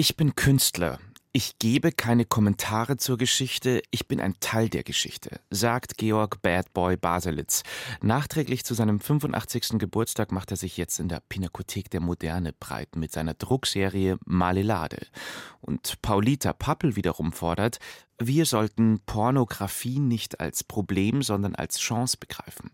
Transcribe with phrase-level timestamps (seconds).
[0.00, 1.00] Ich bin Künstler.
[1.32, 6.72] Ich gebe keine Kommentare zur Geschichte, ich bin ein Teil der Geschichte, sagt Georg Bad
[6.72, 7.64] Boy Baselitz.
[8.00, 9.70] Nachträglich zu seinem 85.
[9.80, 15.04] Geburtstag macht er sich jetzt in der Pinakothek der Moderne breit mit seiner Druckserie Malelade.
[15.60, 17.80] Und Paulita Pappel wiederum fordert,
[18.20, 22.70] wir sollten Pornografie nicht als Problem, sondern als Chance begreifen.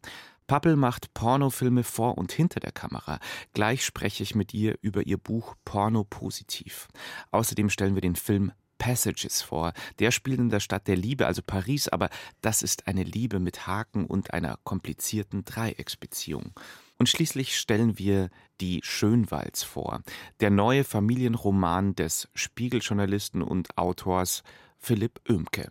[0.46, 3.18] Pappel macht Pornofilme vor und hinter der Kamera.
[3.54, 6.88] Gleich spreche ich mit ihr über ihr Buch Porno positiv.
[7.30, 9.72] Außerdem stellen wir den Film Passages vor.
[9.98, 12.10] Der spielt in der Stadt der Liebe, also Paris, aber
[12.42, 16.52] das ist eine Liebe mit Haken und einer komplizierten Dreiecksbeziehung.
[16.98, 18.28] Und schließlich stellen wir
[18.60, 20.02] die Schönwalds vor,
[20.40, 24.42] der neue Familienroman des Spiegeljournalisten und Autors
[24.78, 25.70] Philipp Oemke.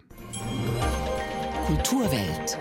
[1.68, 2.58] Kulturwelt.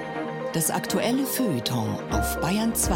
[0.53, 2.95] Das aktuelle Feuilleton auf Bayern 2.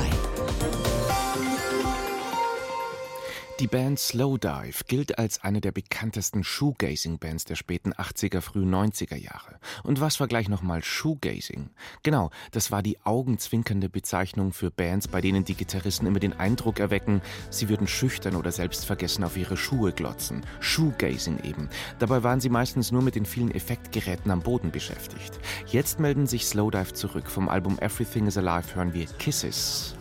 [3.58, 9.58] Die Band Slowdive gilt als eine der bekanntesten Shoegazing-Bands der späten 80er, frühen 90er Jahre.
[9.82, 11.70] Und was war gleich nochmal Shoegazing?
[12.02, 16.80] Genau, das war die augenzwinkernde Bezeichnung für Bands, bei denen die Gitarristen immer den Eindruck
[16.80, 20.44] erwecken, sie würden schüchtern oder selbstvergessen auf ihre Schuhe glotzen.
[20.60, 21.70] Shoegazing eben.
[21.98, 25.32] Dabei waren sie meistens nur mit den vielen Effektgeräten am Boden beschäftigt.
[25.66, 27.30] Jetzt melden sich Slowdive zurück.
[27.30, 29.94] Vom Album Everything is Alive hören wir Kisses.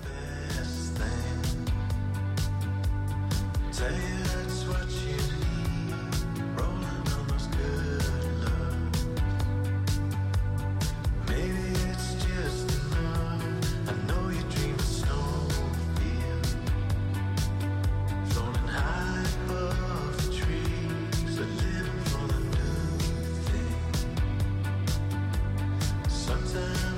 [26.56, 26.95] sun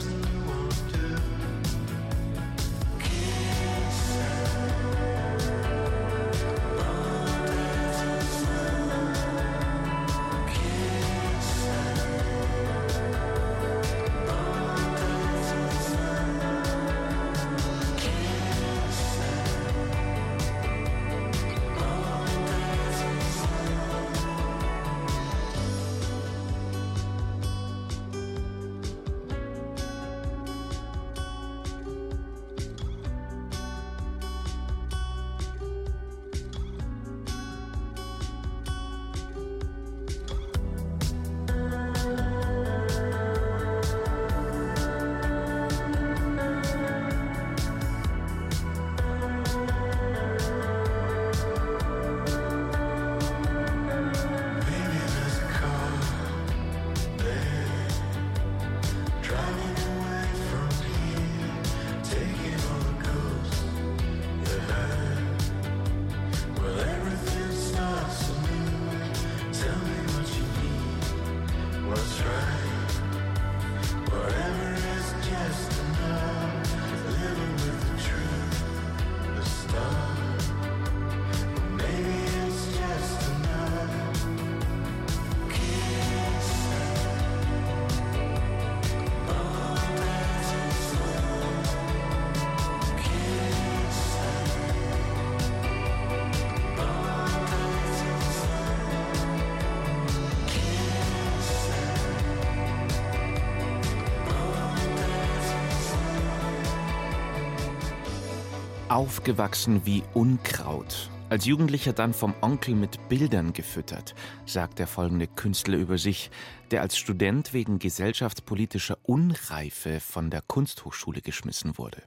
[108.89, 111.09] Aufgewachsen wie Unkraut.
[111.29, 114.15] Als Jugendlicher dann vom Onkel mit Bildern gefüttert,
[114.45, 116.31] sagt der folgende Künstler über sich,
[116.71, 122.01] der als Student wegen gesellschaftspolitischer Unreife von der Kunsthochschule geschmissen wurde.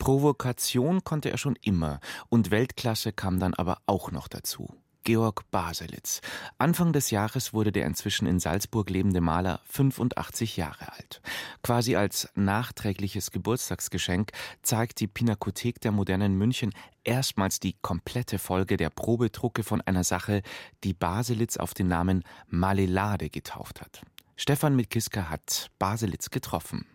[0.00, 4.74] Provokation konnte er schon immer und Weltklasse kam dann aber auch noch dazu.
[5.04, 6.20] Georg Baselitz.
[6.58, 11.20] Anfang des Jahres wurde der inzwischen in Salzburg lebende Maler 85 Jahre alt.
[11.62, 14.32] Quasi als nachträgliches Geburtstagsgeschenk
[14.62, 16.72] zeigt die Pinakothek der modernen München
[17.04, 20.42] erstmals die komplette Folge der Probedrucke von einer Sache,
[20.84, 24.02] die Baselitz auf den Namen Malelade getauft hat.
[24.36, 26.86] Stefan Mitkiska hat Baselitz getroffen.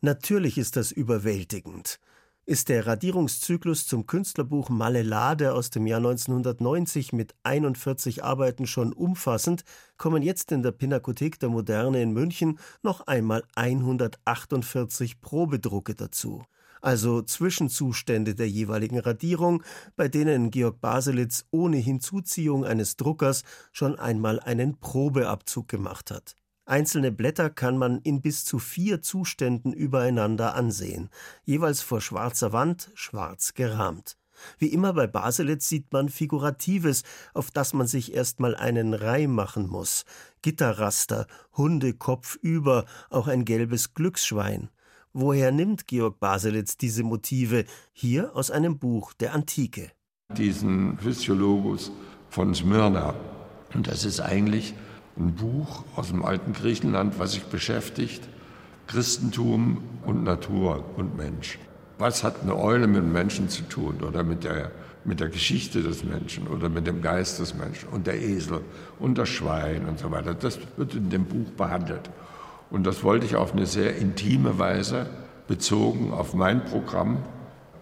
[0.00, 1.98] Natürlich ist das überwältigend.
[2.46, 9.64] Ist der Radierungszyklus zum Künstlerbuch Malelade aus dem Jahr 1990 mit 41 Arbeiten schon umfassend,
[9.96, 16.44] kommen jetzt in der Pinakothek der Moderne in München noch einmal 148 Probedrucke dazu.
[16.82, 19.62] Also Zwischenzustände der jeweiligen Radierung,
[19.96, 26.36] bei denen Georg Baselitz ohne Hinzuziehung eines Druckers schon einmal einen Probeabzug gemacht hat.
[26.66, 31.10] Einzelne Blätter kann man in bis zu vier Zuständen übereinander ansehen,
[31.44, 34.16] jeweils vor schwarzer Wand, schwarz gerahmt.
[34.58, 37.02] Wie immer bei Baselitz sieht man Figuratives,
[37.34, 40.04] auf das man sich erstmal einen Reim machen muss.
[40.42, 41.26] Gitterraster,
[41.56, 44.70] Hunde kopfüber, auch ein gelbes Glücksschwein.
[45.12, 47.66] Woher nimmt Georg Baselitz diese Motive?
[47.92, 49.92] Hier aus einem Buch der Antike.
[50.36, 51.92] Diesen Physiologus
[52.30, 53.14] von Smyrna.
[53.74, 54.74] Und das ist eigentlich
[55.16, 58.22] ein Buch aus dem alten Griechenland, was sich beschäftigt,
[58.86, 61.58] Christentum und Natur und Mensch.
[61.98, 64.72] Was hat eine Eule mit Menschen zu tun oder mit der,
[65.04, 68.60] mit der Geschichte des Menschen oder mit dem Geist des Menschen und der Esel
[68.98, 70.34] und das Schwein und so weiter?
[70.34, 72.10] Das wird in dem Buch behandelt.
[72.70, 75.06] Und das wollte ich auf eine sehr intime Weise,
[75.46, 77.18] bezogen auf mein Programm,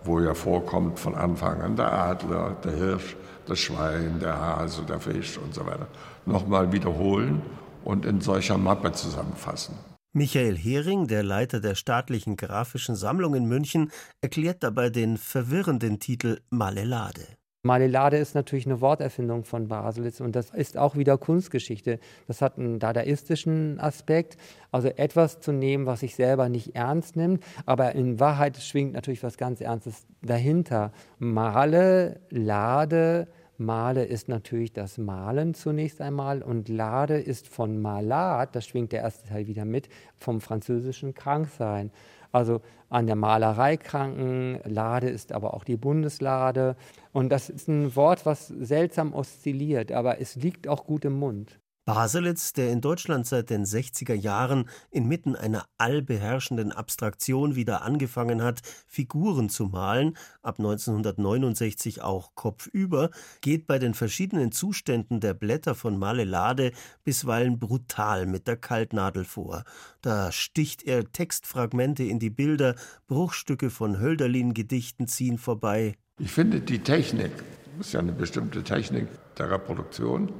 [0.04, 3.16] wo ja vorkommt von Anfang an der Adler, der Hirsch,
[3.46, 5.88] das Schwein, der Hase, der Fisch und so weiter,
[6.26, 7.42] nochmal wiederholen
[7.84, 9.76] und in solcher Mappe zusammenfassen.
[10.14, 13.90] Michael Hering, der Leiter der staatlichen grafischen Sammlung in München,
[14.20, 17.26] erklärt dabei den verwirrenden Titel Malelade.
[17.64, 22.00] Malelade ist natürlich eine Worterfindung von Baselitz und das ist auch wieder Kunstgeschichte.
[22.26, 24.36] Das hat einen dadaistischen Aspekt,
[24.72, 29.22] also etwas zu nehmen, was sich selber nicht ernst nimmt, aber in Wahrheit schwingt natürlich
[29.22, 30.90] was ganz Ernstes dahinter.
[31.20, 33.28] Male, Lade,
[33.58, 39.02] Male ist natürlich das Malen zunächst einmal und Lade ist von Malat, das schwingt der
[39.02, 41.90] erste Teil wieder mit, vom französischen Kranksein
[42.32, 44.58] also an der Malerei kranken.
[44.64, 46.76] Lade ist aber auch die Bundeslade.
[47.12, 51.60] Und das ist ein Wort, was seltsam oszilliert, aber es liegt auch gut im Mund.
[51.84, 58.60] Baselitz, der in Deutschland seit den 60er Jahren inmitten einer allbeherrschenden Abstraktion wieder angefangen hat,
[58.86, 65.98] Figuren zu malen, ab 1969 auch kopfüber, geht bei den verschiedenen Zuständen der Blätter von
[65.98, 66.70] Malelade
[67.02, 69.64] bisweilen brutal mit der Kaltnadel vor.
[70.02, 72.76] Da sticht er Textfragmente in die Bilder,
[73.08, 75.96] Bruchstücke von Hölderlin-Gedichten ziehen vorbei.
[76.20, 77.32] Ich finde die Technik,
[77.76, 80.32] das ist ja eine bestimmte Technik der Reproduktion,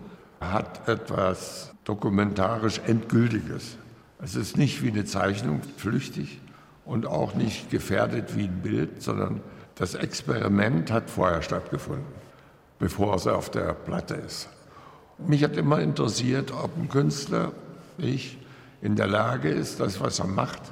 [0.51, 3.77] hat etwas dokumentarisch Endgültiges.
[4.23, 6.41] Es ist nicht wie eine Zeichnung flüchtig
[6.85, 9.41] und auch nicht gefährdet wie ein Bild, sondern
[9.75, 12.07] das Experiment hat vorher stattgefunden,
[12.79, 14.49] bevor es auf der Platte ist.
[15.19, 17.53] Mich hat immer interessiert, ob ein Künstler,
[17.99, 18.39] ich,
[18.81, 20.63] in der Lage ist, das, was er macht,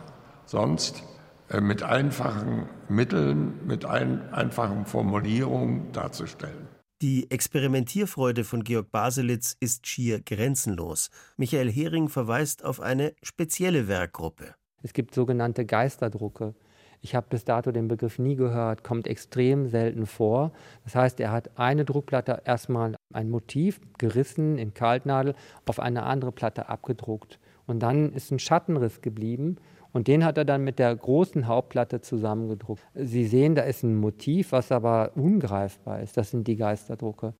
[0.47, 1.03] sonst
[1.49, 6.80] äh, mit einfachen Mitteln, mit ein, einfachen Formulierungen darzustellen.
[7.03, 11.09] Die Experimentierfreude von Georg Baselitz ist schier grenzenlos.
[11.39, 14.55] Michael Hering verweist auf eine spezielle Werkgruppe.
[14.83, 16.55] Es gibt sogenannte Geisterdrucke.
[17.01, 20.53] Ich habe bis dato den Begriff nie gehört, kommt extrem selten vor.
[20.85, 26.33] Das heißt, er hat eine Druckplatte erstmal ein Motiv gerissen in Kaltnadel auf eine andere
[26.33, 27.39] Platte abgedruckt.
[27.67, 29.57] Und dann ist ein Schattenriss geblieben
[29.93, 32.83] und den hat er dann mit der großen Hauptplatte zusammengedruckt.
[32.95, 36.17] Sie sehen, da ist ein Motiv, was aber ungreifbar ist.
[36.17, 37.35] Das sind die Geisterdrucke.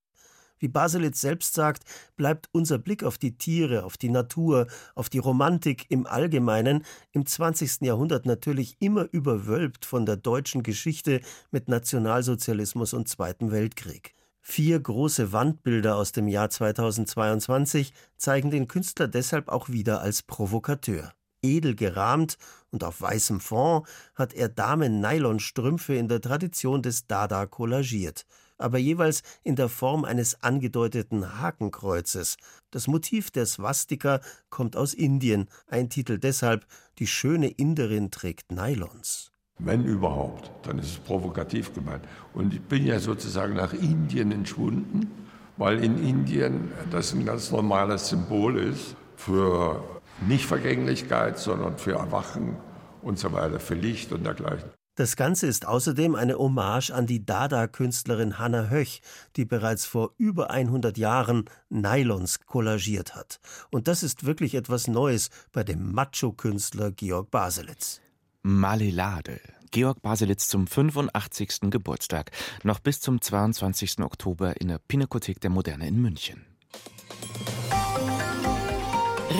[0.61, 1.85] Wie Baselitz selbst sagt,
[2.17, 7.25] bleibt unser Blick auf die Tiere, auf die Natur, auf die Romantik im Allgemeinen im
[7.25, 7.81] 20.
[7.81, 14.15] Jahrhundert natürlich immer überwölbt von der deutschen Geschichte mit Nationalsozialismus und Zweiten Weltkrieg.
[14.43, 21.13] Vier große Wandbilder aus dem Jahr 2022 zeigen den Künstler deshalb auch wieder als Provokateur
[21.43, 22.37] edel gerahmt
[22.71, 28.27] und auf weißem Fond hat er Damen-Nylonstrümpfe in der Tradition des Dada kollagiert,
[28.59, 32.37] aber jeweils in der Form eines angedeuteten Hakenkreuzes.
[32.71, 36.67] Das Motiv der Swastika kommt aus Indien, ein Titel deshalb
[36.99, 39.33] Die schöne Inderin trägt Nylons.
[39.59, 42.05] Wenn überhaupt, dann ist es provokativ gemeint.
[42.33, 45.11] Und ich bin ja sozusagen nach Indien entschwunden,
[45.59, 52.57] weil in Indien das ein ganz normales Symbol ist für nicht Vergänglichkeit, sondern für Erwachen
[53.03, 54.71] und so weiter, für Licht und dergleichen.
[54.97, 59.01] Das Ganze ist außerdem eine Hommage an die Dada-Künstlerin Hanna Höch,
[59.37, 63.41] die bereits vor über 100 Jahren Nylons kollagiert hat.
[63.71, 68.03] Und das ist wirklich etwas Neues bei dem Macho-Künstler Georg Baselitz.
[68.43, 69.41] Malelade.
[69.71, 71.71] Georg Baselitz zum 85.
[71.71, 72.33] Geburtstag.
[72.65, 74.01] Noch bis zum 22.
[74.01, 76.50] Oktober in der Pinakothek der Moderne in München.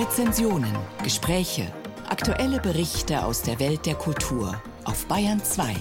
[0.01, 1.71] Rezensionen, Gespräche,
[2.09, 5.77] aktuelle Berichte aus der Welt der Kultur auf Bayern 2.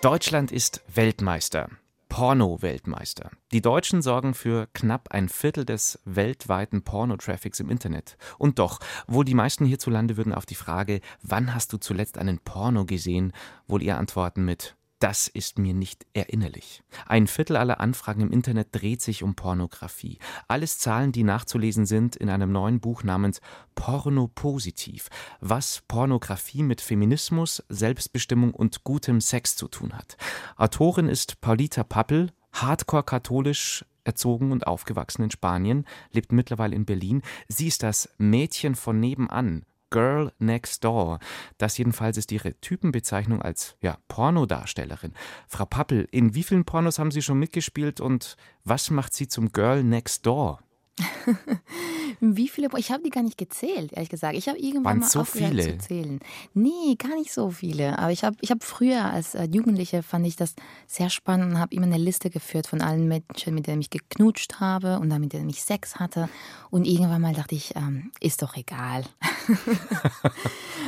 [0.00, 1.68] Deutschland ist Weltmeister.
[2.08, 3.30] Porno-Weltmeister.
[3.52, 8.16] Die Deutschen sorgen für knapp ein Viertel des weltweiten Pornotraffics im Internet.
[8.38, 12.38] Und doch, wohl die meisten hierzulande würden auf die Frage, wann hast du zuletzt einen
[12.38, 13.34] Porno gesehen,
[13.66, 16.82] wohl eher antworten mit Das ist mir nicht erinnerlich.
[17.06, 20.18] Ein Viertel aller Anfragen im Internet dreht sich um Pornografie.
[20.46, 23.40] Alles Zahlen, die nachzulesen sind in einem neuen Buch namens
[23.74, 25.08] Porno Positiv,
[25.40, 30.18] was Pornografie mit Feminismus, Selbstbestimmung und gutem Sex zu tun hat.
[30.56, 37.22] Autorin ist Paulita Pappel, hardcore katholisch, erzogen und aufgewachsen in Spanien, lebt mittlerweile in Berlin.
[37.48, 41.18] Sie ist das Mädchen von nebenan, Girl Next Door.
[41.58, 45.12] Das jedenfalls ist ihre Typenbezeichnung als ja, Pornodarstellerin.
[45.48, 49.52] Frau Pappel, in wie vielen Pornos haben Sie schon mitgespielt und was macht Sie zum
[49.52, 50.60] Girl Next Door?
[52.20, 52.68] Wie viele?
[52.76, 54.36] Ich habe die gar nicht gezählt, ehrlich gesagt.
[54.36, 55.78] Ich habe irgendwann Waren mal so aufgehört viele?
[55.78, 56.20] zu zählen.
[56.54, 57.98] Nee, gar nicht so viele.
[57.98, 60.54] Aber ich habe ich hab früher als äh, Jugendliche fand ich das
[60.86, 64.60] sehr spannend und habe immer eine Liste geführt von allen Menschen, mit denen ich geknutscht
[64.60, 66.28] habe und dann mit denen ich Sex hatte.
[66.70, 69.04] Und irgendwann mal dachte ich, ähm, ist doch egal.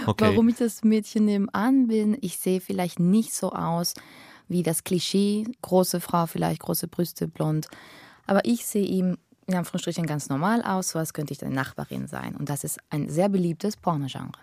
[0.06, 0.24] Okay.
[0.24, 3.94] Warum ich das Mädchen nebenan bin, ich sehe vielleicht nicht so aus
[4.48, 7.68] wie das Klischee, große Frau, vielleicht große Brüste, blond.
[8.26, 9.16] Aber ich sehe ihm
[9.46, 12.36] in Anführungsstrichen ganz normal aus, so als könnte ich deine Nachbarin sein.
[12.36, 14.38] Und das ist ein sehr beliebtes Pornogenre.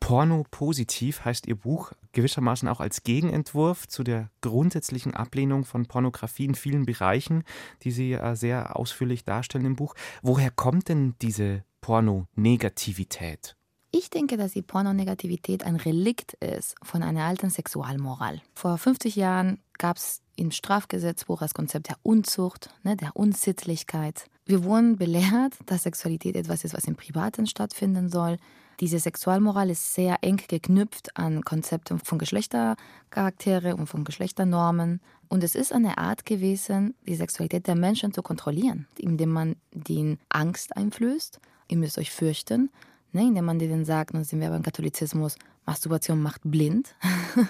[0.00, 6.46] Porno positiv heißt Ihr Buch gewissermaßen auch als Gegenentwurf zu der grundsätzlichen Ablehnung von Pornografie
[6.46, 7.44] in vielen Bereichen,
[7.82, 9.94] die Sie äh, sehr ausführlich darstellen im Buch.
[10.20, 13.56] Woher kommt denn diese Pornonegativität?
[13.92, 18.40] Ich denke, dass die Pornonegativität ein Relikt ist von einer alten Sexualmoral.
[18.54, 24.26] Vor 50 Jahren gab es im Strafgesetzbuch das Konzept der Unzucht, ne, der Unsittlichkeit.
[24.44, 28.38] Wir wurden belehrt, dass Sexualität etwas ist, was im Privaten stattfinden soll.
[28.80, 35.00] Diese Sexualmoral ist sehr eng geknüpft an Konzepte von Geschlechtercharaktere und von Geschlechternormen.
[35.28, 40.18] Und es ist eine Art gewesen, die Sexualität der Menschen zu kontrollieren, indem man den
[40.28, 42.70] Angst einflößt, ihr müsst euch fürchten,
[43.12, 46.96] ne, indem man denen sagt, und sind wir beim Katholizismus, Masturbation macht blind,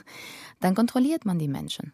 [0.60, 1.92] dann kontrolliert man die Menschen.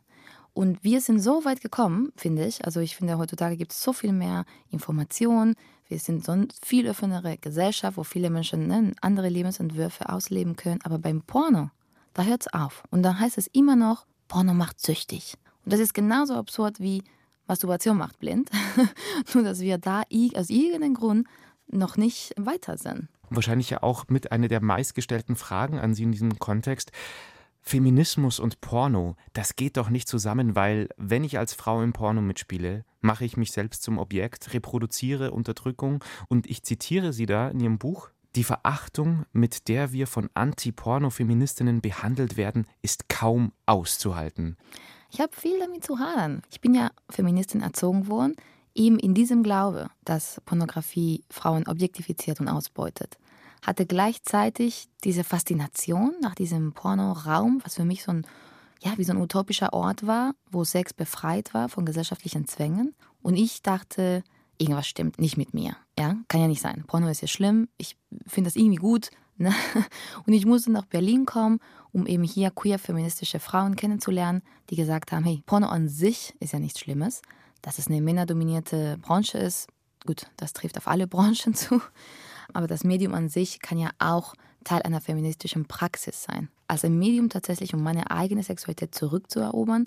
[0.59, 2.65] Und wir sind so weit gekommen, finde ich.
[2.65, 5.55] Also ich finde, heutzutage gibt es so viel mehr Information.
[5.87, 10.81] Wir sind so eine viel offenere Gesellschaft, wo viele Menschen ne, andere Lebensentwürfe ausleben können.
[10.83, 11.71] Aber beim Porno,
[12.13, 12.83] da hört es auf.
[12.91, 15.35] Und dann heißt es immer noch, Porno macht süchtig.
[15.65, 17.05] Und das ist genauso absurd wie
[17.47, 18.51] Masturbation macht blind.
[19.35, 20.03] Nur, dass wir da
[20.35, 21.29] aus irgendeinem Grund
[21.69, 23.07] noch nicht weiter sind.
[23.31, 26.91] Wahrscheinlich ja auch mit einer der meistgestellten Fragen an Sie in diesem Kontext.
[27.61, 32.21] Feminismus und Porno, das geht doch nicht zusammen, weil wenn ich als Frau im Porno
[32.21, 37.61] mitspiele, mache ich mich selbst zum Objekt, reproduziere Unterdrückung und ich zitiere Sie da in
[37.61, 38.11] Ihrem Buch.
[38.37, 44.57] Die Verachtung, mit der wir von Anti-Porno-Feministinnen behandelt werden, ist kaum auszuhalten.
[45.11, 46.43] Ich habe viel damit zu hadern.
[46.51, 48.35] Ich bin ja Feministin erzogen worden,
[48.75, 53.19] eben in diesem Glaube, dass Pornografie Frauen objektifiziert und ausbeutet.
[53.63, 58.27] Hatte gleichzeitig diese Faszination nach diesem Pornoraum, was für mich so ein,
[58.81, 62.95] ja, wie so ein utopischer Ort war, wo Sex befreit war von gesellschaftlichen Zwängen.
[63.23, 64.23] Und ich dachte,
[64.59, 65.77] irgendwas stimmt nicht mit mir.
[65.99, 66.85] Ja, kann ja nicht sein.
[66.87, 67.69] Porno ist ja schlimm.
[67.77, 67.97] Ich
[68.27, 69.11] finde das irgendwie gut.
[69.37, 69.53] Ne?
[70.27, 71.61] Und ich musste nach Berlin kommen,
[71.93, 76.59] um eben hier queer-feministische Frauen kennenzulernen, die gesagt haben, hey, Porno an sich ist ja
[76.59, 77.23] nichts Schlimmes.
[77.63, 79.69] Dass es eine männerdominierte Branche ist,
[80.07, 81.81] gut, das trifft auf alle Branchen zu.
[82.53, 86.49] Aber das Medium an sich kann ja auch Teil einer feministischen Praxis sein.
[86.67, 89.87] Als ein Medium tatsächlich, um meine eigene Sexualität zurückzuerobern,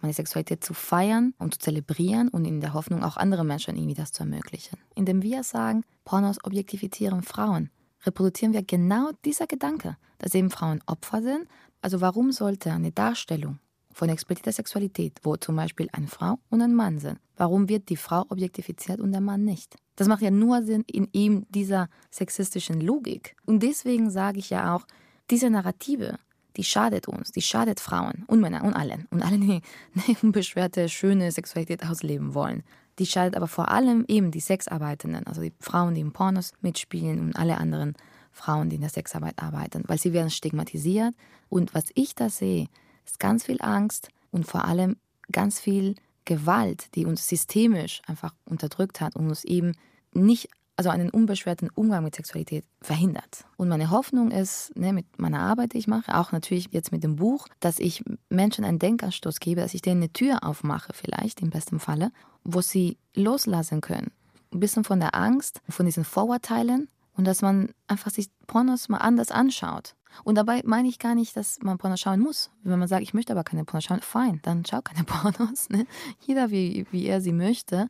[0.00, 3.94] meine Sexualität zu feiern und zu zelebrieren und in der Hoffnung, auch andere Menschen irgendwie
[3.94, 4.78] das zu ermöglichen.
[4.94, 7.70] Indem wir sagen, Pornos objektifizieren Frauen,
[8.04, 11.46] reproduzieren wir genau dieser Gedanke, dass eben Frauen Opfer sind.
[11.82, 13.58] Also warum sollte eine Darstellung
[13.92, 17.96] von expliziter Sexualität, wo zum Beispiel eine Frau und ein Mann sind, warum wird die
[17.96, 19.76] Frau objektifiziert und der Mann nicht?
[20.00, 23.36] Das macht ja nur Sinn in eben dieser sexistischen Logik.
[23.44, 24.86] Und deswegen sage ich ja auch,
[25.28, 26.18] diese Narrative,
[26.56, 29.06] die schadet uns, die schadet Frauen und Männer und allen.
[29.10, 29.60] Und allen, die
[30.08, 32.62] eine unbeschwerte, schöne Sexualität ausleben wollen.
[32.98, 37.20] Die schadet aber vor allem eben die Sexarbeitenden, also die Frauen, die im Pornos mitspielen
[37.20, 37.92] und alle anderen
[38.32, 41.14] Frauen, die in der Sexarbeit arbeiten, weil sie werden stigmatisiert.
[41.50, 42.68] Und was ich da sehe,
[43.04, 44.96] ist ganz viel Angst und vor allem
[45.30, 49.74] ganz viel Gewalt, die uns systemisch einfach unterdrückt hat und uns eben
[50.12, 53.44] nicht, also einen unbeschwerten Umgang mit Sexualität verhindert.
[53.56, 57.04] Und meine Hoffnung ist, ne, mit meiner Arbeit, die ich mache, auch natürlich jetzt mit
[57.04, 61.42] dem Buch, dass ich Menschen einen Denkanstoß gebe, dass ich denen eine Tür aufmache, vielleicht
[61.42, 62.12] im besten Falle,
[62.44, 64.10] wo sie loslassen können.
[64.52, 68.98] Ein bisschen von der Angst, von diesen Vorurteilen und dass man einfach sich Pornos mal
[68.98, 69.94] anders anschaut.
[70.24, 72.50] Und dabei meine ich gar nicht, dass man Pornos schauen muss.
[72.62, 75.68] Wenn man sagt, ich möchte aber keine Pornos schauen, fein, dann schau keine Pornos.
[75.68, 75.86] Ne?
[76.20, 77.88] Jeder, wie, wie er sie möchte.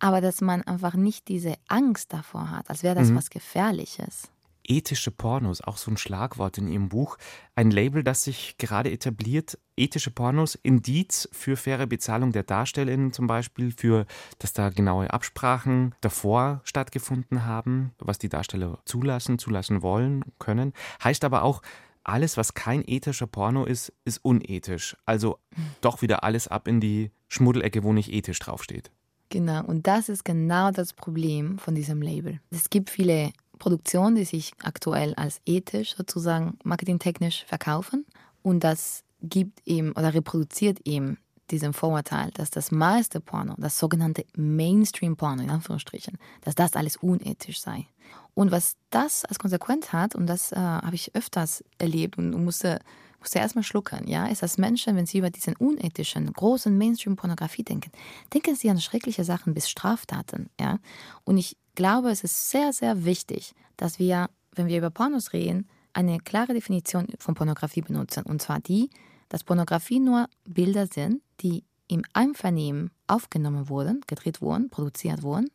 [0.00, 3.16] Aber dass man einfach nicht diese Angst davor hat, als wäre das Mhm.
[3.16, 4.30] was Gefährliches.
[4.62, 7.16] ethische Pornos, auch so ein Schlagwort in Ihrem Buch.
[7.56, 9.58] Ein Label, das sich gerade etabliert.
[9.76, 14.06] Ethische Pornos, Indiz für faire Bezahlung der DarstellerInnen zum Beispiel, für,
[14.38, 20.72] dass da genaue Absprachen davor stattgefunden haben, was die Darsteller zulassen, zulassen wollen, können.
[21.02, 21.62] Heißt aber auch,
[22.04, 24.96] alles, was kein ethischer Porno ist, ist unethisch.
[25.04, 25.38] Also
[25.80, 28.92] doch wieder alles ab in die Schmuddelecke, wo nicht ethisch draufsteht.
[29.30, 32.40] Genau, und das ist genau das Problem von diesem Label.
[32.50, 38.04] Es gibt viele Produktionen, die sich aktuell als ethisch sozusagen marketingtechnisch verkaufen
[38.42, 41.18] und das gibt eben oder reproduziert eben
[41.50, 47.60] diesen Vorurteil, dass das meiste Porno, das sogenannte Mainstream-Porno in Anführungsstrichen, dass das alles unethisch
[47.60, 47.86] sei.
[48.34, 52.80] Und was das als Konsequenz hat, und das äh, habe ich öfters erlebt und musste,
[53.20, 57.92] musste erstmal schluckern, ja, ist, dass Menschen, wenn sie über diesen unethischen, großen Mainstream-Pornografie denken,
[58.34, 60.78] denken sie an schreckliche Sachen bis Straftaten, ja.
[61.24, 65.68] Und ich glaube, es ist sehr, sehr wichtig, dass wir, wenn wir über Pornos reden,
[65.92, 68.24] eine klare Definition von Pornografie benutzen.
[68.24, 68.90] Und zwar die,
[69.28, 75.50] dass Pornografie nur Bilder sind, die im Einvernehmen aufgenommen wurden, gedreht wurden, produziert wurden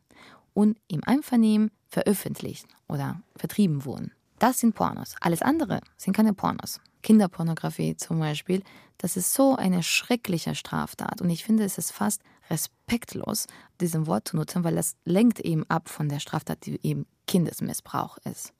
[0.53, 4.11] und im Einvernehmen veröffentlicht oder vertrieben wurden.
[4.39, 5.15] Das sind Pornos.
[5.21, 6.79] Alles andere sind keine Pornos.
[7.01, 8.63] Kinderpornografie zum Beispiel,
[8.97, 11.21] das ist so eine schreckliche Straftat.
[11.21, 13.47] Und ich finde, es ist fast respektlos,
[13.79, 18.17] diesen Wort zu nutzen, weil das lenkt eben ab von der Straftat, die eben Kindesmissbrauch
[18.29, 18.53] ist.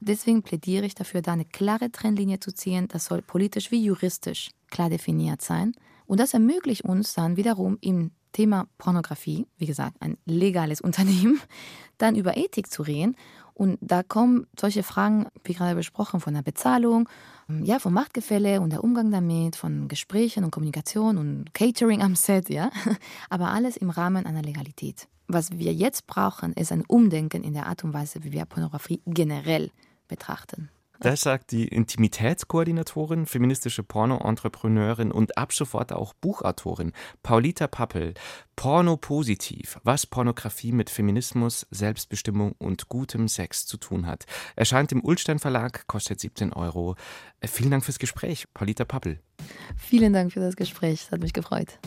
[0.00, 2.88] Deswegen plädiere ich dafür, da eine klare Trennlinie zu ziehen.
[2.88, 5.72] Das soll politisch wie juristisch klar definiert sein.
[6.06, 11.40] Und das ermöglicht uns dann wiederum im Thema Pornografie, wie gesagt, ein legales Unternehmen,
[11.98, 13.16] dann über Ethik zu reden.
[13.54, 17.08] Und da kommen solche Fragen, wie gerade besprochen, von der Bezahlung,
[17.62, 22.48] ja, vom Machtgefälle und der Umgang damit, von Gesprächen und Kommunikation und Catering am Set,
[22.48, 22.70] ja.
[23.30, 25.08] Aber alles im Rahmen einer Legalität.
[25.28, 29.00] Was wir jetzt brauchen, ist ein Umdenken in der Art und Weise, wie wir Pornografie
[29.06, 29.70] generell
[30.08, 30.70] betrachten.
[31.02, 36.92] Das sagt die Intimitätskoordinatorin, feministische Porno-Entrepreneurin und ab sofort auch Buchautorin
[37.24, 38.14] Paulita Pappel.
[38.54, 44.26] Porno positiv, was Pornografie mit Feminismus, Selbstbestimmung und gutem Sex zu tun hat.
[44.54, 46.94] Erscheint im Ulstein Verlag, kostet 17 Euro.
[47.40, 49.18] Äh, vielen Dank fürs Gespräch, Paulita Pappel.
[49.76, 51.80] Vielen Dank für das Gespräch, es hat mich gefreut.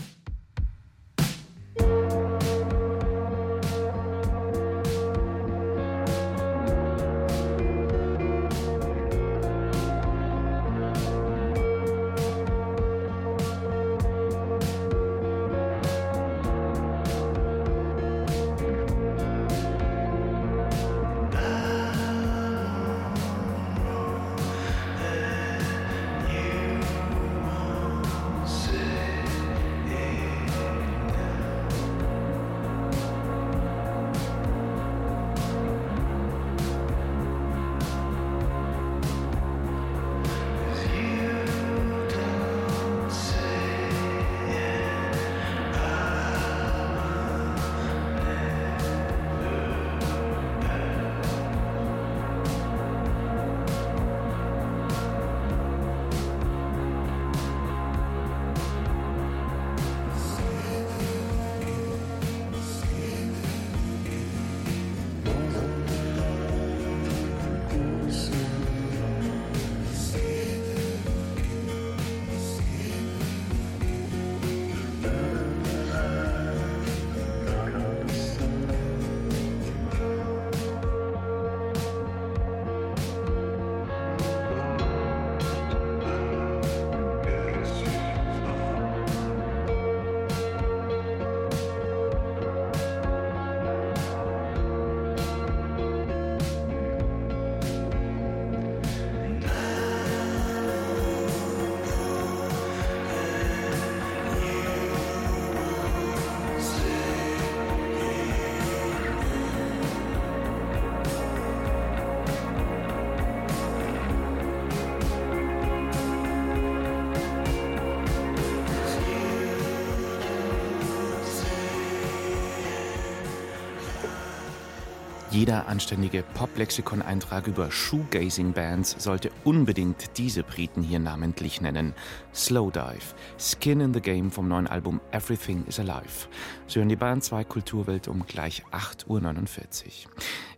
[125.35, 131.93] Jeder anständige Pop-Lexikon-Eintrag über Shoegazing-Bands sollte unbedingt diese Briten hier namentlich nennen.
[132.33, 136.29] Slowdive, Skin in the Game vom neuen Album Everything is Alive.
[136.67, 140.11] Sie hören die Bahn 2 Kulturwelt um gleich 8.49 Uhr.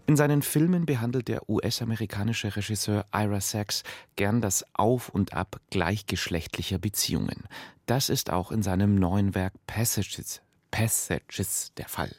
[0.05, 3.81] In seinen Filmen behandelt der US-amerikanische Regisseur Ira Sachs
[4.15, 7.47] gern das Auf und Ab gleichgeschlechtlicher Beziehungen.
[7.87, 12.15] Das ist auch in seinem neuen Werk Passages Passages der Fall.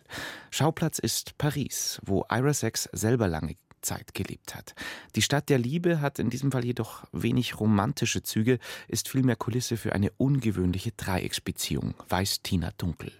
[0.50, 4.74] Schauplatz ist Paris, wo Ira Sachs selber lange Zeit gelebt hat.
[5.14, 8.58] Die Stadt der Liebe hat in diesem Fall jedoch wenig romantische Züge,
[8.88, 13.12] ist vielmehr Kulisse für eine ungewöhnliche Dreiecksbeziehung, weiß Tina Dunkel.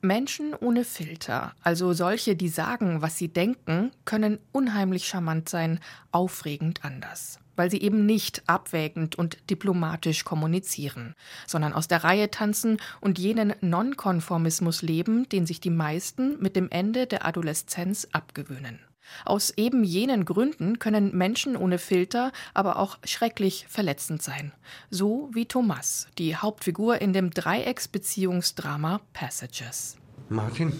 [0.00, 5.80] Menschen ohne Filter, also solche, die sagen, was sie denken, können unheimlich charmant sein,
[6.12, 11.14] aufregend anders weil sie eben nicht abwägend und diplomatisch kommunizieren,
[11.46, 16.70] sondern aus der Reihe tanzen und jenen Nonkonformismus leben, den sich die meisten mit dem
[16.70, 18.78] Ende der Adoleszenz abgewöhnen.
[19.24, 24.52] Aus eben jenen Gründen können Menschen ohne Filter aber auch schrecklich verletzend sein.
[24.90, 29.96] So wie Thomas, die Hauptfigur in dem Dreiecksbeziehungsdrama Passages.
[30.28, 30.72] Martin?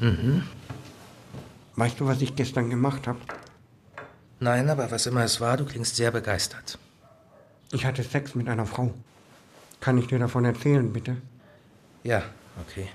[0.00, 0.42] Mhm.
[1.76, 3.18] Weißt du, was ich gestern gemacht habe?
[4.40, 6.78] Nein, aber was immer es war, du klingst sehr begeistert.
[7.72, 8.92] Ich hatte Sex mit einer Frau.
[9.80, 11.16] Kann ich dir davon erzählen, bitte?
[12.02, 12.22] Ja,
[12.60, 12.88] okay.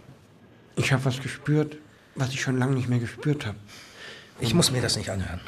[0.75, 1.77] Ich habe was gespürt,
[2.15, 3.57] was ich schon lange nicht mehr gespürt habe.
[4.39, 5.41] Ich muss mir das nicht anhören.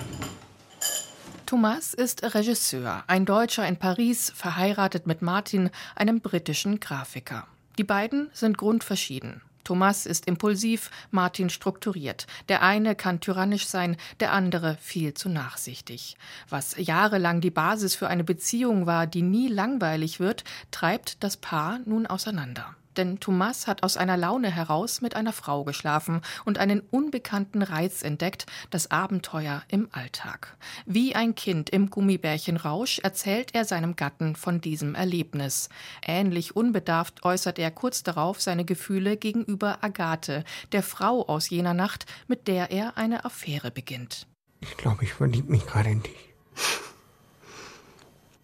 [1.45, 7.45] Thomas ist Regisseur, ein Deutscher in Paris, verheiratet mit Martin, einem britischen Grafiker.
[7.77, 9.41] Die beiden sind grundverschieden.
[9.63, 12.28] Thomas ist impulsiv, Martin strukturiert.
[12.50, 16.17] Der eine kann tyrannisch sein, der andere viel zu nachsichtig.
[16.50, 21.80] Was jahrelang die Basis für eine Beziehung war, die nie langweilig wird, treibt das Paar
[21.86, 26.80] nun auseinander denn Thomas hat aus einer Laune heraus mit einer Frau geschlafen und einen
[26.80, 30.58] unbekannten Reiz entdeckt, das Abenteuer im Alltag.
[30.86, 35.69] Wie ein Kind im Gummibärchenrausch erzählt er seinem Gatten von diesem Erlebnis.
[36.06, 42.06] Ähnlich unbedarft äußert er kurz darauf seine Gefühle gegenüber Agathe, der Frau aus jener Nacht,
[42.27, 44.27] mit der er eine Affäre beginnt.
[44.60, 46.34] Ich glaube, ich verliebe mich gerade in dich.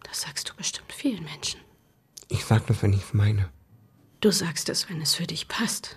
[0.02, 1.60] Das sagst du bestimmt vielen Menschen.
[2.28, 3.50] Ich sag das, wenn ich es meine.
[4.20, 5.96] Du sagst es, wenn es für dich passt.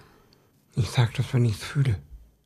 [0.75, 1.97] Ich sag das, wenn ich es fühle.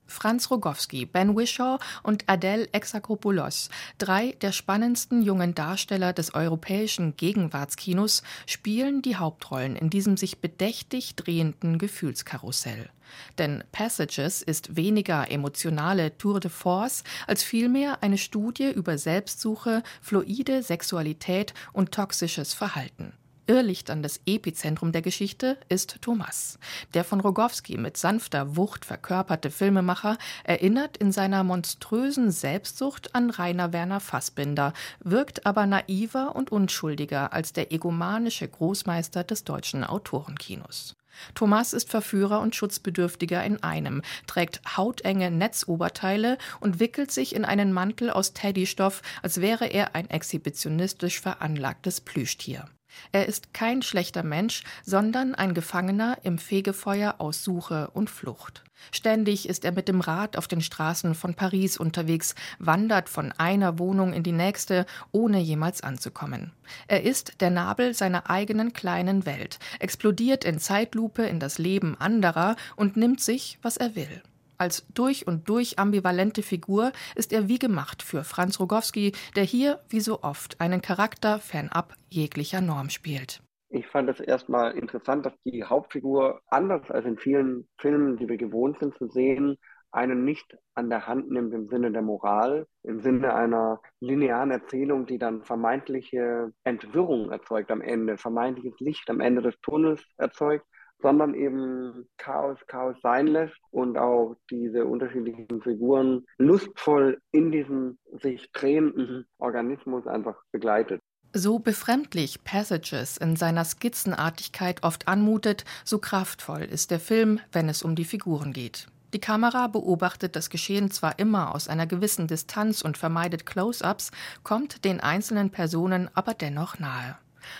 [0.08, 8.24] Franz Rogowski, Ben Wishaw und Adele Exarchopoulos, drei der spannendsten jungen Darsteller des europäischen Gegenwartskinos,
[8.46, 12.90] spielen die Hauptrollen in diesem sich bedächtig drehenden Gefühlskarussell.
[13.38, 20.64] Denn Passages ist weniger emotionale Tour de Force als vielmehr eine Studie über Selbstsuche, fluide
[20.64, 23.14] Sexualität und toxisches Verhalten.
[23.48, 26.58] Irrlicht an das Epizentrum der Geschichte ist Thomas.
[26.96, 33.72] Der von Rogowski mit sanfter Wucht verkörperte Filmemacher erinnert in seiner monströsen Selbstsucht an Rainer
[33.72, 40.96] Werner Fassbinder, wirkt aber naiver und unschuldiger als der egomanische Großmeister des deutschen Autorenkinos.
[41.34, 47.72] Thomas ist Verführer und Schutzbedürftiger in einem, trägt hautenge Netzoberteile und wickelt sich in einen
[47.72, 52.68] Mantel aus Teddystoff, als wäre er ein exhibitionistisch veranlagtes Plüschtier.
[53.12, 58.64] Er ist kein schlechter Mensch, sondern ein Gefangener im Fegefeuer aus Suche und Flucht.
[58.92, 63.80] Ständig ist er mit dem Rad auf den Straßen von Paris unterwegs, wandert von einer
[63.80, 66.52] Wohnung in die nächste, ohne jemals anzukommen.
[66.88, 72.56] Er ist der Nabel seiner eigenen kleinen Welt, explodiert in Zeitlupe in das Leben anderer
[72.76, 74.22] und nimmt sich, was er will.
[74.58, 79.82] Als durch und durch ambivalente Figur ist er wie gemacht für Franz Rogowski, der hier,
[79.90, 83.42] wie so oft, einen Charakter fernab jeglicher Norm spielt.
[83.70, 88.38] Ich fand es erstmal interessant, dass die Hauptfigur, anders als in vielen Filmen, die wir
[88.38, 89.58] gewohnt sind zu sehen,
[89.92, 95.06] einen nicht an der Hand nimmt im Sinne der Moral, im Sinne einer linearen Erzählung,
[95.06, 100.66] die dann vermeintliche Entwirrung erzeugt am Ende, vermeintliches Licht am Ende des Tunnels erzeugt,
[101.06, 108.52] sondern eben Chaos Chaos sein lässt und auch diese unterschiedlichen Figuren lustvoll in diesem sich
[108.54, 111.00] drehenden Organismus einfach begleitet.
[111.32, 117.84] So befremdlich Passages in seiner Skizzenartigkeit oft anmutet, so kraftvoll ist der Film, wenn es
[117.84, 118.88] um die Figuren geht.
[119.14, 124.10] Die Kamera beobachtet das Geschehen zwar immer aus einer gewissen Distanz und vermeidet Close-ups,
[124.42, 127.16] kommt den einzelnen Personen aber dennoch nahe.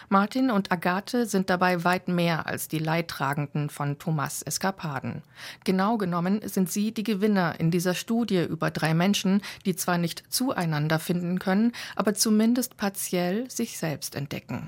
[0.10, 5.22] Martin und Agathe sind dabei weit mehr als die Leidtragenden von Thomas Eskapaden.
[5.64, 10.24] Genau genommen sind sie die Gewinner in dieser Studie über drei Menschen, die zwar nicht
[10.30, 14.68] zueinander finden können, aber zumindest partiell sich selbst entdecken.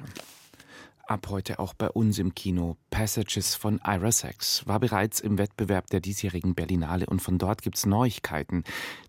[1.07, 2.75] Ab heute auch bei uns im Kino.
[2.89, 7.85] Passages von Ira Sachs war bereits im Wettbewerb der diesjährigen Berlinale und von dort gibt's
[7.85, 8.65] Neuigkeiten.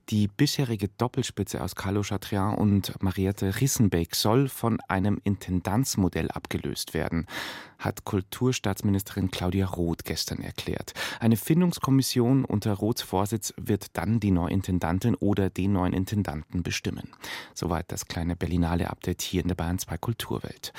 [0.08, 7.26] Die bisherige Doppelspitze aus Carlo Chatrian und Mariette Rissenbeck soll von einem Intendanzmodell abgelöst werden,
[7.80, 10.94] hat Kulturstaatsministerin Claudia Roth gestern erklärt.
[11.18, 17.08] Eine Findungskommission unter Roths Vorsitz wird dann die neue Intendantin oder den neuen Intendanten bestimmen.
[17.54, 20.72] Soweit das kleine Berlinale-Update hier in der Bayern 2 Kulturwelt.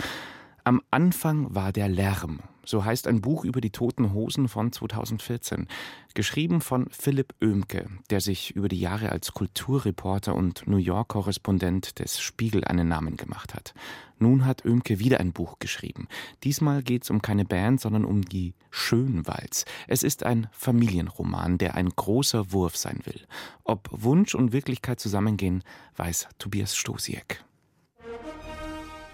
[0.70, 2.42] Am Anfang war der Lärm.
[2.64, 5.68] So heißt ein Buch über die toten Hosen von 2014.
[6.14, 12.20] Geschrieben von Philipp Oehmke, der sich über die Jahre als Kulturreporter und New York-Korrespondent des
[12.20, 13.74] Spiegel einen Namen gemacht hat.
[14.20, 16.08] Nun hat Oehmke wieder ein Buch geschrieben.
[16.44, 19.66] Diesmal geht es um keine Band, sondern um die Schönwalds.
[19.88, 23.22] Es ist ein Familienroman, der ein großer Wurf sein will.
[23.64, 25.64] Ob Wunsch und Wirklichkeit zusammengehen,
[25.96, 27.44] weiß Tobias Stosiek.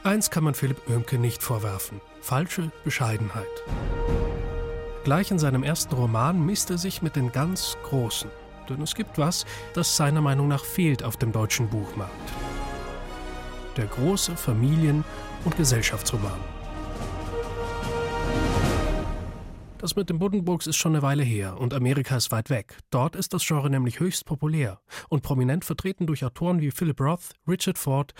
[0.06, 3.48] Eins kann man Philipp Oehmke nicht vorwerfen: falsche Bescheidenheit.
[5.04, 8.30] Gleich in seinem ersten Roman misst er sich mit den ganz Großen.
[8.70, 12.14] Denn es gibt was, das seiner Meinung nach fehlt auf dem deutschen Buchmarkt.
[13.78, 15.04] Der große Familien-
[15.44, 16.40] und Gesellschaftsroman.
[19.80, 22.78] Das mit den Buddenbrooks ist schon eine Weile her und Amerika ist weit weg.
[22.90, 27.34] Dort ist das Genre nämlich höchst populär und prominent vertreten durch Autoren wie Philip Roth,
[27.48, 28.14] Richard Ford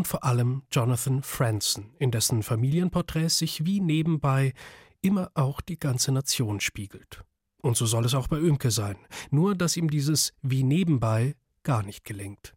[0.00, 4.54] und vor allem Jonathan Franzen, in dessen Familienporträts sich wie nebenbei
[5.02, 7.22] immer auch die ganze Nation spiegelt.
[7.60, 8.96] Und so soll es auch bei Oemke sein,
[9.30, 12.54] nur dass ihm dieses wie nebenbei gar nicht gelingt.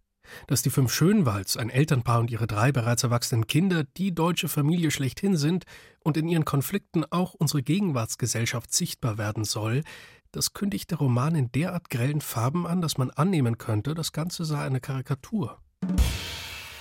[0.48, 4.90] Dass die fünf Schönwalds, ein Elternpaar und ihre drei bereits erwachsenen Kinder, die deutsche Familie
[4.90, 5.66] schlechthin sind
[6.00, 9.84] und in ihren Konflikten auch unsere Gegenwartsgesellschaft sichtbar werden soll,
[10.32, 14.46] das kündigt der Roman in derart grellen Farben an, dass man annehmen könnte, das Ganze
[14.46, 15.60] sei eine Karikatur.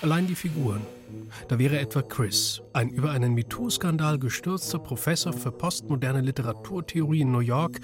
[0.03, 0.81] Allein die Figuren.
[1.47, 7.39] Da wäre etwa Chris, ein über einen MeToo-Skandal gestürzter Professor für postmoderne Literaturtheorie in New
[7.39, 7.79] York,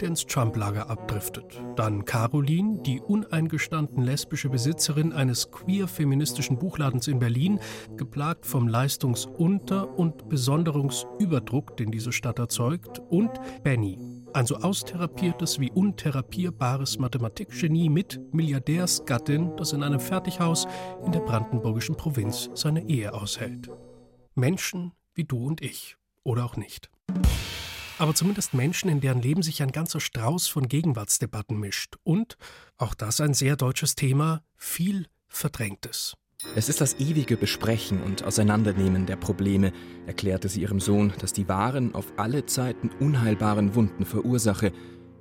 [0.00, 1.60] der ins Trump-Lager abdriftet.
[1.74, 7.58] Dann Caroline, die uneingestanden lesbische Besitzerin eines queer-feministischen Buchladens in Berlin,
[7.96, 13.00] geplagt vom Leistungsunter- und Besonderungsüberdruck, den diese Stadt erzeugt.
[13.08, 13.32] Und
[13.64, 13.98] Benny,
[14.34, 20.66] ein so austherapiertes wie untherapierbares Mathematikgenie mit Milliardärsgattin, das in einem Fertighaus
[21.04, 23.70] in der brandenburgischen Provinz seine Ehe aushält.
[24.34, 25.96] Menschen wie du und ich.
[26.24, 26.90] Oder auch nicht.
[27.98, 31.96] Aber zumindest Menschen, in deren Leben sich ein ganzer Strauß von Gegenwartsdebatten mischt.
[32.02, 32.36] Und,
[32.76, 36.16] auch das ein sehr deutsches Thema, viel Verdrängtes.
[36.56, 39.72] Es ist das ewige Besprechen und Auseinandernehmen der Probleme,
[40.06, 44.72] erklärte sie ihrem Sohn, das die wahren, auf alle Zeiten unheilbaren Wunden verursache,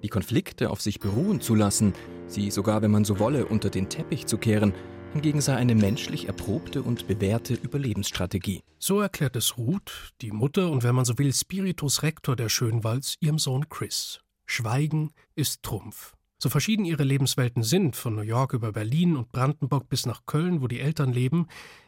[0.03, 1.93] die Konflikte auf sich beruhen zu lassen,
[2.27, 4.73] sie sogar, wenn man so wolle, unter den Teppich zu kehren,
[5.13, 8.61] hingegen sei eine menschlich erprobte und bewährte Überlebensstrategie.
[8.77, 13.15] So erklärt es Ruth, die Mutter und wenn man so will, Spiritus Rector der Schönwalds,
[13.21, 14.19] ihrem Sohn Chris.
[14.45, 16.13] Schweigen ist Trumpf.
[16.43, 20.61] So verschieden ihre Lebenswelten sind, von New York über Berlin und Brandenburg bis nach Köln,
[20.61, 21.47] wo die Eltern leben,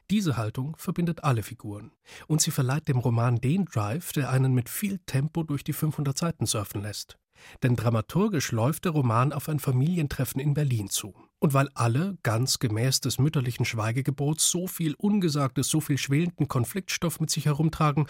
[0.09, 1.91] diese Haltung verbindet alle Figuren.
[2.27, 6.17] Und sie verleiht dem Roman den Drive, der einen mit viel Tempo durch die 500
[6.17, 7.17] Seiten surfen lässt.
[7.63, 11.13] Denn dramaturgisch läuft der Roman auf ein Familientreffen in Berlin zu.
[11.39, 17.19] Und weil alle, ganz gemäß des mütterlichen Schweigegebots, so viel Ungesagtes, so viel schwelenden Konfliktstoff
[17.19, 18.07] mit sich herumtragen,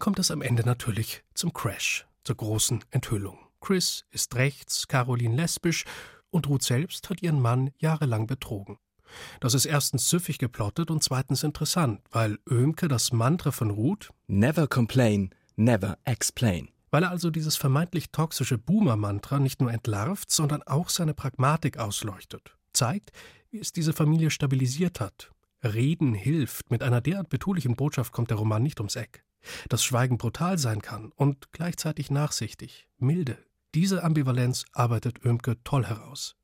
[0.00, 3.43] kommt es am Ende natürlich zum Crash, zur großen Enthüllung.
[3.64, 5.84] Chris ist rechts, Caroline lesbisch
[6.28, 8.76] und Ruth selbst hat ihren Mann jahrelang betrogen.
[9.40, 14.66] Das ist erstens süffig geplottet und zweitens interessant, weil Oehmke das Mantra von Ruth Never
[14.66, 16.68] complain, never explain.
[16.90, 22.58] Weil er also dieses vermeintlich toxische Boomer-Mantra nicht nur entlarvt, sondern auch seine Pragmatik ausleuchtet.
[22.74, 23.12] Zeigt,
[23.50, 25.32] wie es diese Familie stabilisiert hat.
[25.62, 26.70] Reden hilft.
[26.70, 29.24] Mit einer derart betulichen Botschaft kommt der Roman nicht ums Eck.
[29.70, 33.38] Dass Schweigen brutal sein kann und gleichzeitig nachsichtig, milde,
[33.74, 36.36] diese Ambivalenz arbeitet Oemke toll heraus.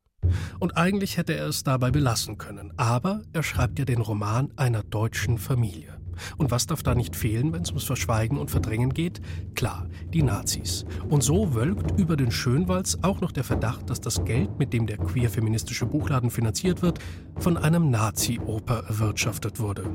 [0.59, 2.73] Und eigentlich hätte er es dabei belassen können.
[2.77, 5.97] Aber er schreibt ja den Roman einer deutschen Familie.
[6.37, 9.21] Und was darf da nicht fehlen, wenn es ums Verschweigen und Verdrängen geht?
[9.55, 10.85] Klar, die Nazis.
[11.09, 14.85] Und so wölkt über den Schönwalds auch noch der Verdacht, dass das Geld, mit dem
[14.85, 16.99] der queer-feministische Buchladen finanziert wird,
[17.37, 19.85] von einem Nazi-Oper erwirtschaftet wurde.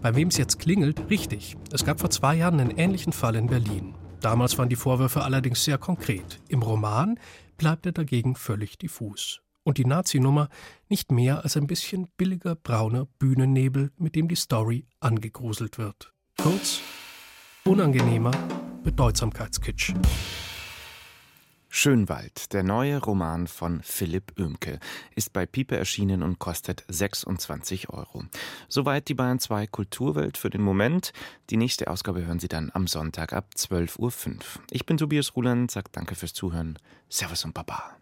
[0.00, 1.56] Bei wem es jetzt klingelt, richtig.
[1.72, 3.94] Es gab vor zwei Jahren einen ähnlichen Fall in Berlin.
[4.20, 6.40] Damals waren die Vorwürfe allerdings sehr konkret.
[6.48, 7.18] Im Roman
[7.56, 9.40] bleibt er dagegen völlig diffus.
[9.62, 10.48] Und die Nazi-Nummer
[10.88, 16.12] nicht mehr als ein bisschen billiger brauner Bühnennebel, mit dem die Story angegruselt wird.
[16.40, 16.80] Kurz,
[17.64, 18.32] unangenehmer
[18.82, 19.92] Bedeutsamkeitskitsch.
[21.68, 24.80] Schönwald, der neue Roman von Philipp Oemke,
[25.14, 28.24] ist bei Pipe erschienen und kostet 26 Euro.
[28.68, 31.12] Soweit die Bayern 2 Kulturwelt für den Moment.
[31.50, 34.12] Die nächste Ausgabe hören Sie dann am Sonntag ab 12.05 Uhr.
[34.70, 36.78] Ich bin Tobias Ruland, sage danke fürs Zuhören.
[37.10, 37.97] Servus und Baba.